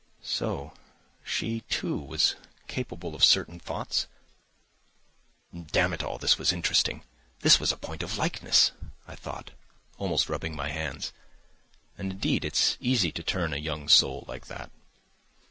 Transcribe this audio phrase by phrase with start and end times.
[0.23, 0.73] So
[1.23, 2.35] she, too, was
[2.67, 4.07] capable of certain thoughts?
[5.53, 7.03] "Damn it all, this was interesting,
[7.41, 8.71] this was a point of likeness!"
[9.07, 9.51] I thought,
[9.99, 11.13] almost rubbing my hands.
[11.99, 14.71] And indeed it's easy to turn a young soul like that!